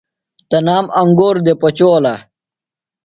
تنام 0.49 0.85
انگور 1.01 1.35
دےۡ 1.45 1.57
پچولہ۔ 1.61 2.13